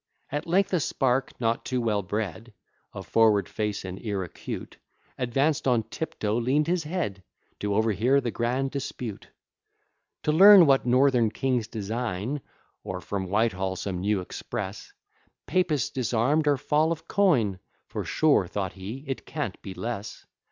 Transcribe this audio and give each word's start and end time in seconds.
At 0.31 0.47
length 0.47 0.73
a 0.73 0.79
spark, 0.79 1.39
not 1.39 1.63
too 1.63 1.79
well 1.79 2.01
bred, 2.01 2.53
Of 2.91 3.05
forward 3.07 3.47
face 3.47 3.85
and 3.85 4.03
ear 4.03 4.23
acute, 4.23 4.77
Advanced 5.19 5.67
on 5.67 5.83
tiptoe, 5.83 6.37
lean'd 6.39 6.65
his 6.65 6.85
head, 6.85 7.21
To 7.59 7.75
overhear 7.75 8.19
the 8.19 8.31
grand 8.31 8.71
dispute; 8.71 9.27
To 10.23 10.31
learn 10.31 10.65
what 10.65 10.87
Northern 10.87 11.29
kings 11.29 11.67
design, 11.67 12.41
Or 12.83 12.99
from 12.99 13.29
Whitehall 13.29 13.75
some 13.75 13.99
new 14.01 14.21
express, 14.21 14.91
Papists 15.45 15.91
disarm'd, 15.91 16.47
or 16.47 16.57
fall 16.57 16.91
of 16.91 17.07
coin; 17.07 17.59
For 17.85 18.03
sure 18.03 18.47
(thought 18.47 18.73
he) 18.73 19.03
it 19.07 19.27
can't 19.27 19.61
be 19.61 19.75
less. 19.75 20.25